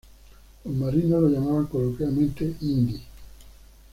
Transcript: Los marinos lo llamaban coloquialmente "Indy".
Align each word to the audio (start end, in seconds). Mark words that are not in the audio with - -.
Los 0.65 0.73
marinos 0.73 1.21
lo 1.21 1.29
llamaban 1.29 1.67
coloquialmente 1.67 2.55
"Indy". 2.61 3.03